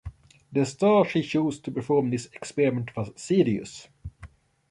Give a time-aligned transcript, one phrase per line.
[0.51, 3.87] The star he chose to perform this experiment was Sirius.